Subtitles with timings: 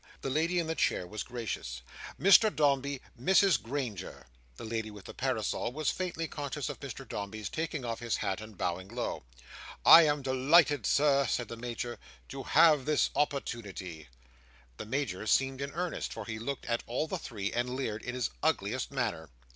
[0.21, 1.83] The lady in the chair was gracious.
[2.19, 4.25] "Mr Dombey, Mrs Granger."
[4.57, 8.41] The lady with the parasol was faintly conscious of Mr Dombey's taking off his hat,
[8.41, 9.25] and bowing low.
[9.85, 14.07] "I am delighted, Sir," said the Major, "to have this opportunity."
[14.77, 18.15] The Major seemed in earnest, for he looked at all the three, and leered in
[18.15, 19.29] his ugliest manner.